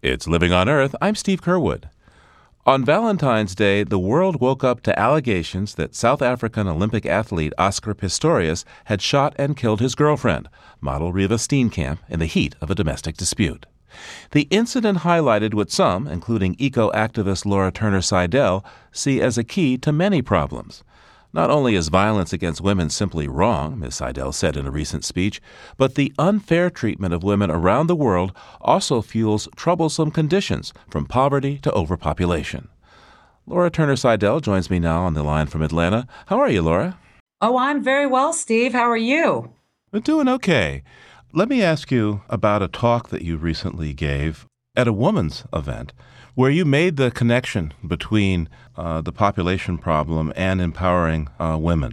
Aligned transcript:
It's 0.00 0.28
Living 0.28 0.52
on 0.52 0.68
Earth. 0.68 0.94
I'm 1.02 1.16
Steve 1.16 1.42
Curwood. 1.42 1.88
On 2.64 2.84
Valentine's 2.84 3.56
Day, 3.56 3.82
the 3.82 3.98
world 3.98 4.40
woke 4.40 4.62
up 4.62 4.80
to 4.82 4.96
allegations 4.96 5.74
that 5.74 5.96
South 5.96 6.22
African 6.22 6.68
Olympic 6.68 7.04
athlete 7.04 7.52
Oscar 7.58 7.96
Pistorius 7.96 8.64
had 8.84 9.02
shot 9.02 9.34
and 9.40 9.56
killed 9.56 9.80
his 9.80 9.96
girlfriend, 9.96 10.48
model 10.80 11.12
Reeva 11.12 11.36
Steenkamp, 11.36 11.98
in 12.08 12.20
the 12.20 12.26
heat 12.26 12.54
of 12.60 12.70
a 12.70 12.76
domestic 12.76 13.16
dispute. 13.16 13.66
The 14.30 14.46
incident 14.50 14.98
highlighted 14.98 15.52
what 15.52 15.72
some, 15.72 16.06
including 16.06 16.54
eco 16.60 16.92
activist 16.92 17.44
Laura 17.44 17.72
Turner 17.72 18.00
Seydel, 18.00 18.64
see 18.92 19.20
as 19.20 19.36
a 19.36 19.42
key 19.42 19.76
to 19.78 19.90
many 19.90 20.22
problems. 20.22 20.84
Not 21.32 21.50
only 21.50 21.74
is 21.74 21.88
violence 21.88 22.32
against 22.32 22.62
women 22.62 22.88
simply 22.88 23.28
wrong, 23.28 23.78
Ms. 23.78 23.96
Seydel 24.00 24.32
said 24.32 24.56
in 24.56 24.66
a 24.66 24.70
recent 24.70 25.04
speech, 25.04 25.42
but 25.76 25.94
the 25.94 26.12
unfair 26.18 26.70
treatment 26.70 27.12
of 27.12 27.22
women 27.22 27.50
around 27.50 27.86
the 27.86 27.96
world 27.96 28.32
also 28.60 29.02
fuels 29.02 29.46
troublesome 29.54 30.10
conditions 30.10 30.72
from 30.88 31.04
poverty 31.04 31.58
to 31.58 31.72
overpopulation. 31.72 32.68
Laura 33.46 33.70
Turner 33.70 33.96
Seydel 33.96 34.40
joins 34.40 34.70
me 34.70 34.78
now 34.78 35.02
on 35.02 35.14
the 35.14 35.22
line 35.22 35.46
from 35.46 35.62
Atlanta. 35.62 36.06
How 36.26 36.38
are 36.38 36.50
you, 36.50 36.62
Laura? 36.62 36.98
Oh, 37.40 37.58
I'm 37.58 37.82
very 37.82 38.06
well, 38.06 38.32
Steve. 38.32 38.72
How 38.72 38.90
are 38.90 38.96
you? 38.96 39.52
I'm 39.92 40.00
doing 40.00 40.28
okay. 40.28 40.82
Let 41.32 41.48
me 41.48 41.62
ask 41.62 41.90
you 41.90 42.22
about 42.30 42.62
a 42.62 42.68
talk 42.68 43.10
that 43.10 43.22
you 43.22 43.36
recently 43.36 43.92
gave 43.92 44.46
at 44.74 44.88
a 44.88 44.92
women's 44.92 45.44
event 45.52 45.92
where 46.38 46.52
you 46.52 46.64
made 46.64 46.96
the 46.98 47.10
connection 47.10 47.74
between 47.84 48.48
uh, 48.76 49.00
the 49.00 49.10
population 49.10 49.76
problem 49.76 50.32
and 50.36 50.60
empowering 50.60 51.26
uh, 51.40 51.58
women. 51.60 51.92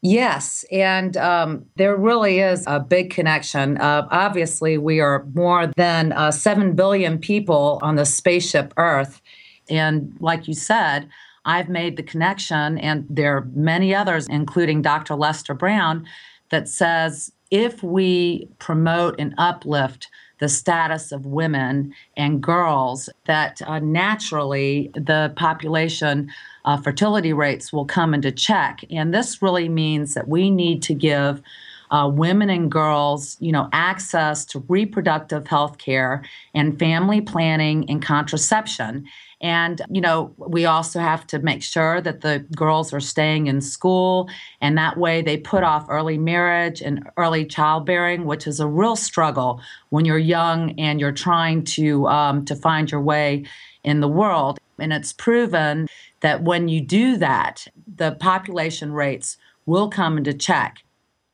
Yes, 0.00 0.64
and 0.72 1.18
um, 1.18 1.66
there 1.76 1.94
really 1.94 2.40
is 2.40 2.64
a 2.66 2.80
big 2.80 3.10
connection. 3.10 3.76
Uh, 3.76 4.08
obviously, 4.10 4.78
we 4.78 5.00
are 5.00 5.26
more 5.34 5.70
than 5.76 6.12
uh, 6.12 6.30
7 6.30 6.76
billion 6.76 7.18
people 7.18 7.78
on 7.82 7.96
the 7.96 8.06
spaceship 8.06 8.72
Earth. 8.78 9.20
And 9.68 10.16
like 10.18 10.48
you 10.48 10.54
said, 10.54 11.06
I've 11.44 11.68
made 11.68 11.98
the 11.98 12.02
connection, 12.02 12.78
and 12.78 13.04
there 13.10 13.36
are 13.36 13.48
many 13.52 13.94
others, 13.94 14.26
including 14.30 14.80
Dr. 14.80 15.14
Lester 15.14 15.52
Brown, 15.52 16.06
that 16.48 16.70
says 16.70 17.30
if 17.50 17.82
we 17.82 18.48
promote 18.60 19.16
and 19.18 19.34
uplift 19.36 20.08
the 20.38 20.48
status 20.48 21.12
of 21.12 21.26
women 21.26 21.94
and 22.16 22.42
girls, 22.42 23.08
that 23.26 23.60
uh, 23.62 23.78
naturally 23.78 24.90
the 24.94 25.32
population 25.36 26.30
uh, 26.64 26.76
fertility 26.76 27.32
rates 27.32 27.72
will 27.72 27.86
come 27.86 28.14
into 28.14 28.30
check. 28.30 28.84
And 28.90 29.12
this 29.12 29.42
really 29.42 29.68
means 29.68 30.14
that 30.14 30.28
we 30.28 30.50
need 30.50 30.82
to 30.82 30.94
give 30.94 31.42
uh, 31.90 32.10
women 32.12 32.50
and 32.50 32.70
girls, 32.70 33.36
you 33.40 33.52
know, 33.52 33.68
access 33.72 34.44
to 34.46 34.64
reproductive 34.68 35.46
health 35.46 35.78
care 35.78 36.24
and 36.54 36.78
family 36.78 37.20
planning 37.20 37.88
and 37.88 38.02
contraception. 38.02 39.06
And, 39.40 39.80
you 39.88 40.00
know, 40.00 40.34
we 40.36 40.64
also 40.64 40.98
have 40.98 41.26
to 41.28 41.38
make 41.38 41.62
sure 41.62 42.00
that 42.00 42.22
the 42.22 42.40
girls 42.56 42.92
are 42.92 43.00
staying 43.00 43.46
in 43.46 43.60
school. 43.60 44.28
And 44.60 44.76
that 44.76 44.96
way 44.96 45.22
they 45.22 45.36
put 45.36 45.62
off 45.62 45.86
early 45.88 46.18
marriage 46.18 46.82
and 46.82 47.08
early 47.16 47.44
childbearing, 47.44 48.24
which 48.24 48.46
is 48.48 48.58
a 48.58 48.66
real 48.66 48.96
struggle 48.96 49.60
when 49.90 50.04
you're 50.04 50.18
young 50.18 50.78
and 50.78 51.00
you're 51.00 51.12
trying 51.12 51.62
to, 51.64 52.06
um, 52.08 52.44
to 52.46 52.56
find 52.56 52.90
your 52.90 53.00
way 53.00 53.44
in 53.84 54.00
the 54.00 54.08
world. 54.08 54.58
And 54.80 54.92
it's 54.92 55.12
proven 55.12 55.86
that 56.20 56.42
when 56.42 56.68
you 56.68 56.80
do 56.80 57.16
that, 57.18 57.68
the 57.96 58.12
population 58.12 58.92
rates 58.92 59.36
will 59.66 59.88
come 59.88 60.18
into 60.18 60.34
check. 60.34 60.82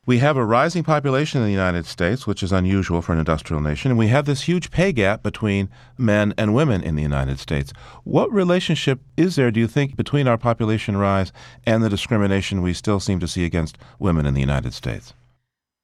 We 0.06 0.19
have 0.19 0.36
a 0.36 0.44
rising 0.44 0.83
population 0.83 1.41
in 1.41 1.47
the 1.47 1.52
United 1.52 1.86
States, 1.86 2.27
which 2.27 2.42
is 2.42 2.52
unusual 2.52 3.00
for 3.00 3.14
an 3.14 3.19
industrial 3.19 3.62
nation, 3.62 3.91
and 3.91 3.98
we 3.98 4.08
have 4.08 4.27
this 4.27 4.42
huge 4.42 4.70
pay 4.70 4.92
gap 4.92 5.22
between 5.22 5.70
men 5.96 6.34
and 6.36 6.55
women 6.55 6.83
in 6.83 6.94
the 6.94 7.02
United 7.02 7.38
States. 7.38 7.72
What 8.05 8.30
relationship 8.30 9.00
is 9.16 9.36
there, 9.36 9.50
do 9.50 9.61
you 9.61 9.66
think, 9.66 9.96
between 9.96 10.28
our 10.28 10.36
population 10.36 10.98
rise 10.98 11.33
and 11.66 11.83
the 11.83 11.88
discrimination 11.88 12.61
we 12.61 12.74
still 12.74 13.00
seem 13.00 13.19
to 13.20 13.28
see 13.28 13.46
against 13.46 13.79
women 13.98 14.27
in 14.27 14.34
the 14.34 14.42
United 14.42 14.74
States? 14.74 15.14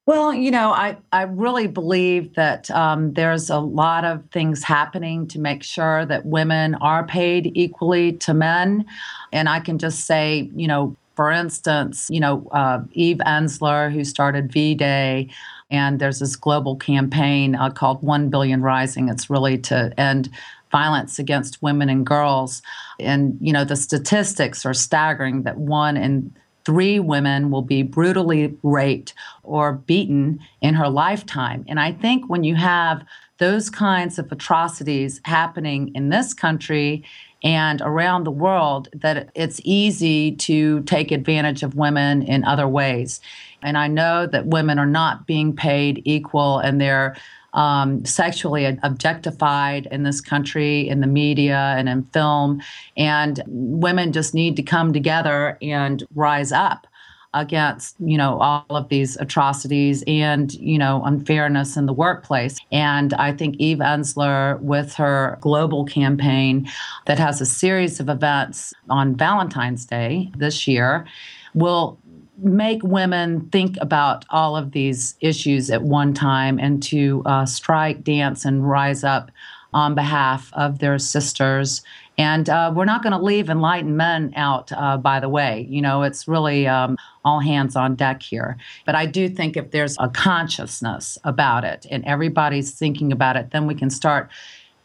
Well, 0.05 0.35
you 0.35 0.51
know, 0.51 0.71
I, 0.71 0.97
I 1.11 1.23
really 1.23 1.65
believe 1.65 2.35
that 2.35 2.69
um, 2.69 3.13
there's 3.13 3.49
a 3.49 3.59
lot 3.59 4.05
of 4.05 4.23
things 4.31 4.63
happening 4.63 5.27
to 5.29 5.39
make 5.39 5.63
sure 5.63 6.05
that 6.05 6.27
women 6.27 6.75
are 6.75 7.07
paid 7.07 7.51
equally 7.55 8.13
to 8.13 8.35
men. 8.35 8.85
And 9.31 9.49
I 9.49 9.61
can 9.61 9.79
just 9.79 10.05
say, 10.05 10.51
you 10.55 10.67
know, 10.67 10.95
for 11.15 11.31
instance, 11.31 12.09
you 12.09 12.19
know, 12.19 12.47
uh, 12.51 12.81
Eve 12.93 13.17
Ensler, 13.25 13.91
who 13.91 14.03
started 14.03 14.51
V 14.51 14.75
Day, 14.75 15.29
and 15.69 15.99
there's 15.99 16.19
this 16.19 16.35
global 16.35 16.75
campaign 16.75 17.55
uh, 17.55 17.69
called 17.69 18.01
One 18.03 18.29
Billion 18.29 18.61
Rising. 18.61 19.09
It's 19.09 19.29
really 19.29 19.57
to 19.59 19.93
end 19.97 20.29
violence 20.71 21.19
against 21.19 21.61
women 21.61 21.89
and 21.89 22.05
girls. 22.05 22.61
And, 22.99 23.37
you 23.41 23.51
know, 23.51 23.65
the 23.65 23.75
statistics 23.75 24.65
are 24.65 24.73
staggering 24.73 25.43
that 25.43 25.57
one 25.57 25.97
in 25.97 26.33
three 26.63 26.99
women 26.99 27.51
will 27.51 27.61
be 27.61 27.83
brutally 27.83 28.55
raped 28.63 29.13
or 29.43 29.73
beaten 29.73 30.39
in 30.61 30.75
her 30.75 30.89
lifetime. 30.89 31.65
And 31.67 31.79
I 31.79 31.91
think 31.91 32.29
when 32.29 32.43
you 32.43 32.55
have 32.55 33.03
those 33.39 33.69
kinds 33.69 34.19
of 34.19 34.31
atrocities 34.31 35.19
happening 35.25 35.91
in 35.95 36.09
this 36.09 36.33
country 36.33 37.03
and 37.43 37.81
around 37.81 38.23
the 38.23 38.31
world 38.31 38.89
that 38.93 39.29
it's 39.35 39.59
easy 39.63 40.33
to 40.33 40.81
take 40.81 41.11
advantage 41.11 41.63
of 41.63 41.75
women 41.75 42.21
in 42.21 42.43
other 42.43 42.67
ways. 42.67 43.19
And 43.61 43.77
I 43.77 43.87
know 43.87 44.27
that 44.27 44.47
women 44.47 44.79
are 44.79 44.85
not 44.85 45.25
being 45.25 45.55
paid 45.55 46.01
equal 46.05 46.59
and 46.59 46.79
they're 46.79 47.15
um, 47.53 48.05
sexually 48.05 48.65
objectified 48.65 49.87
in 49.91 50.03
this 50.03 50.21
country, 50.21 50.87
in 50.87 51.01
the 51.01 51.07
media 51.07 51.75
and 51.77 51.89
in 51.89 52.03
film. 52.05 52.61
And 52.95 53.41
women 53.47 54.13
just 54.13 54.33
need 54.33 54.55
to 54.55 54.63
come 54.63 54.93
together 54.93 55.57
and 55.61 56.03
rise 56.15 56.51
up 56.51 56.87
against 57.33 57.95
you 57.99 58.17
know 58.17 58.37
all 58.39 58.65
of 58.69 58.89
these 58.89 59.15
atrocities 59.17 60.03
and 60.05 60.53
you 60.55 60.77
know 60.77 61.01
unfairness 61.05 61.77
in 61.77 61.85
the 61.85 61.93
workplace. 61.93 62.57
And 62.71 63.13
i 63.13 63.31
think 63.31 63.55
eve 63.57 63.77
ensler 63.77 64.59
with 64.61 64.93
her 64.95 65.37
global 65.41 65.85
campaign 65.85 66.67
that 67.05 67.19
has 67.19 67.41
a 67.41 67.45
series 67.45 67.99
of 67.99 68.09
events 68.09 68.73
on 68.89 69.15
valentine's 69.15 69.85
day 69.85 70.31
this 70.37 70.67
year 70.67 71.05
will 71.53 71.97
make 72.37 72.81
women 72.83 73.47
think 73.51 73.77
about 73.81 74.25
all 74.29 74.57
of 74.57 74.71
these 74.71 75.15
issues 75.21 75.69
at 75.69 75.83
one 75.83 76.13
time 76.13 76.59
and 76.59 76.81
to 76.81 77.21
uh, 77.25 77.45
strike 77.45 78.03
dance 78.03 78.45
and 78.45 78.67
rise 78.67 79.03
up 79.03 79.31
on 79.73 79.95
behalf 79.95 80.51
of 80.53 80.79
their 80.79 80.99
sisters 80.99 81.81
and 82.21 82.49
uh, 82.49 82.71
we're 82.75 82.85
not 82.85 83.01
going 83.01 83.13
to 83.13 83.17
leave 83.17 83.49
enlightened 83.49 83.97
men 83.97 84.31
out, 84.35 84.71
uh, 84.73 84.95
by 84.97 85.19
the 85.19 85.27
way. 85.27 85.65
You 85.69 85.81
know, 85.81 86.03
it's 86.03 86.27
really 86.27 86.67
um, 86.67 86.97
all 87.25 87.39
hands 87.39 87.75
on 87.75 87.95
deck 87.95 88.21
here. 88.21 88.57
But 88.85 88.93
I 88.93 89.07
do 89.07 89.27
think 89.27 89.57
if 89.57 89.71
there's 89.71 89.97
a 89.99 90.07
consciousness 90.07 91.17
about 91.23 91.63
it 91.63 91.87
and 91.89 92.05
everybody's 92.05 92.73
thinking 92.77 93.11
about 93.11 93.37
it, 93.37 93.49
then 93.49 93.65
we 93.65 93.73
can 93.73 93.89
start 93.89 94.29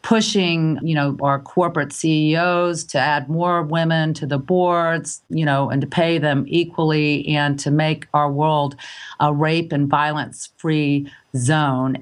pushing, 0.01 0.79
you 0.81 0.95
know, 0.95 1.17
our 1.21 1.39
corporate 1.39 1.91
CEOs 1.93 2.83
to 2.85 2.97
add 2.97 3.29
more 3.29 3.61
women 3.61 4.15
to 4.15 4.25
the 4.25 4.39
boards, 4.39 5.21
you 5.29 5.45
know, 5.45 5.69
and 5.69 5.81
to 5.81 5.87
pay 5.87 6.17
them 6.17 6.45
equally 6.47 7.27
and 7.27 7.59
to 7.59 7.69
make 7.69 8.07
our 8.15 8.31
world 8.31 8.75
a 9.19 9.31
rape 9.31 9.71
and 9.71 9.87
violence 9.87 10.49
free 10.57 11.11
zone 11.35 12.01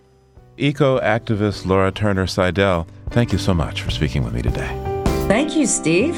eco 0.57 0.99
activist 0.99 1.66
Laura 1.66 1.91
Turner 1.91 2.25
Seydel, 2.25 2.88
thank 3.09 3.31
you 3.31 3.38
so 3.38 3.53
much 3.53 3.81
for 3.81 3.91
speaking 3.91 4.23
with 4.23 4.33
me 4.33 4.41
today. 4.41 4.69
Thank 5.27 5.55
you, 5.55 5.66
Steve. 5.66 6.16